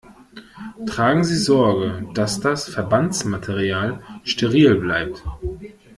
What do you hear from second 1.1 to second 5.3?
Sie Sorge, dass das Verbandsmaterial steril bleibt.